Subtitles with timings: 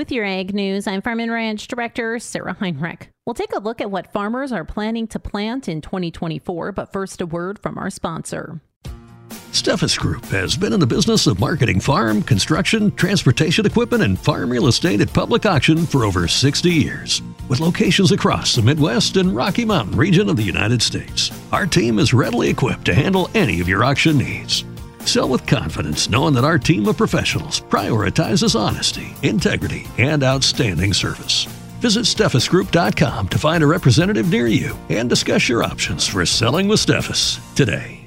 [0.00, 3.10] With your ag news, I'm Farm and Ranch Director Sarah Heinrich.
[3.26, 7.20] We'll take a look at what farmers are planning to plant in 2024, but first
[7.20, 8.62] a word from our sponsor.
[9.52, 14.48] Steffes Group has been in the business of marketing farm, construction, transportation equipment, and farm
[14.48, 17.20] real estate at public auction for over 60 years.
[17.50, 21.98] With locations across the Midwest and Rocky Mountain region of the United States, our team
[21.98, 24.64] is readily equipped to handle any of your auction needs.
[25.06, 31.44] Sell with confidence, knowing that our team of professionals prioritizes honesty, integrity, and outstanding service.
[31.80, 36.80] Visit SteffesGroup.com to find a representative near you and discuss your options for selling with
[36.80, 38.06] Steffes today.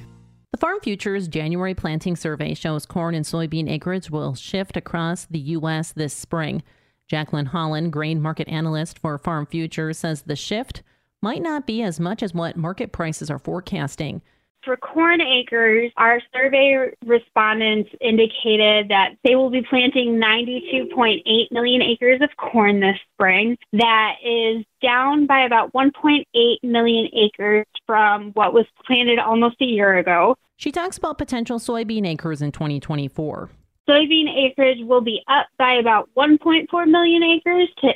[0.52, 5.40] The Farm Futures January planting survey shows corn and soybean acreage will shift across the
[5.40, 5.90] U.S.
[5.90, 6.62] this spring.
[7.08, 10.84] Jacqueline Holland, grain market analyst for Farm Futures, says the shift
[11.20, 14.22] might not be as much as what market prices are forecasting.
[14.64, 22.20] For corn acres, our survey respondents indicated that they will be planting 92.8 million acres
[22.22, 23.58] of corn this spring.
[23.72, 26.24] That is down by about 1.8
[26.62, 30.36] million acres from what was planted almost a year ago.
[30.56, 33.50] She talks about potential soybean acres in 2024.
[33.88, 37.88] Soybean acreage will be up by about 1.4 million acres to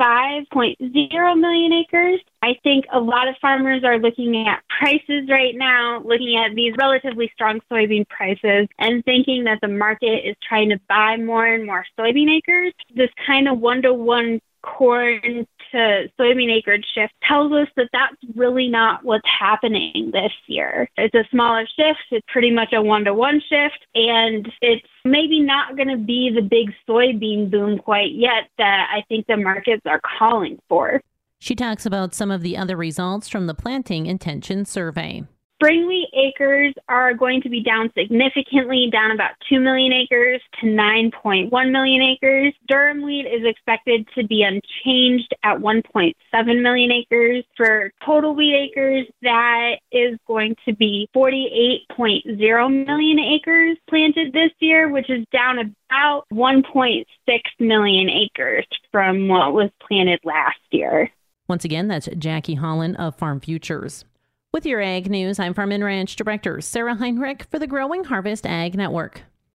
[0.00, 2.20] 85.0 million acres.
[2.42, 6.74] I think a lot of farmers are looking at prices right now, looking at these
[6.78, 11.66] relatively strong soybean prices, and thinking that the market is trying to buy more and
[11.66, 12.72] more soybean acres.
[12.94, 18.16] This kind of one to one corn to soybean acreage shift tells us that that's
[18.34, 20.88] really not what's happening this year.
[20.96, 22.00] It's a smaller shift.
[22.10, 23.86] It's pretty much a one to one shift.
[23.94, 29.02] And it's maybe not going to be the big soybean boom quite yet that I
[29.08, 31.02] think the markets are calling for.
[31.38, 35.24] She talks about some of the other results from the planting intention survey.
[35.64, 40.66] Spring wheat acres are going to be down significantly, down about 2 million acres to
[40.66, 42.52] 9.1 million acres.
[42.70, 47.44] Durum wheat is expected to be unchanged at 1.7 million acres.
[47.56, 54.90] For total wheat acres, that is going to be 48.0 million acres planted this year,
[54.90, 57.06] which is down about 1.6
[57.58, 61.10] million acres from what was planted last year.
[61.48, 64.04] Once again, that's Jackie Holland of Farm Futures.
[64.54, 68.46] With your ag news, I'm Farm and Ranch Director Sarah Heinrich for the Growing Harvest
[68.46, 69.22] Ag Network.